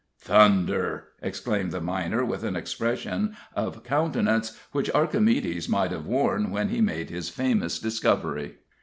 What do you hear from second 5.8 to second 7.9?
have worn when he made his famous